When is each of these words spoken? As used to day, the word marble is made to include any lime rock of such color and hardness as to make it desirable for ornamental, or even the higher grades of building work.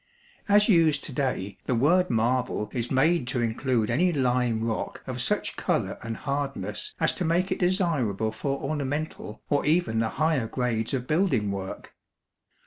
As 0.49 0.67
used 0.67 1.03
to 1.03 1.11
day, 1.13 1.59
the 1.67 1.75
word 1.75 2.09
marble 2.09 2.71
is 2.73 2.89
made 2.89 3.27
to 3.27 3.39
include 3.43 3.91
any 3.91 4.11
lime 4.11 4.63
rock 4.63 5.03
of 5.05 5.21
such 5.21 5.55
color 5.55 5.99
and 6.01 6.17
hardness 6.17 6.95
as 6.99 7.13
to 7.13 7.23
make 7.23 7.51
it 7.51 7.59
desirable 7.59 8.31
for 8.31 8.57
ornamental, 8.59 9.43
or 9.47 9.63
even 9.63 9.99
the 9.99 10.09
higher 10.17 10.47
grades 10.47 10.95
of 10.95 11.05
building 11.05 11.51
work. 11.51 11.93